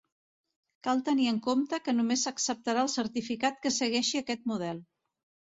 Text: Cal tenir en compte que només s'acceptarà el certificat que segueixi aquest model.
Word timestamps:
Cal 0.87 1.03
tenir 1.09 1.27
en 1.31 1.37
compte 1.47 1.79
que 1.87 1.95
només 1.97 2.23
s'acceptarà 2.29 2.87
el 2.87 2.91
certificat 2.95 3.61
que 3.67 3.75
segueixi 3.77 4.25
aquest 4.25 4.51
model. 4.55 4.83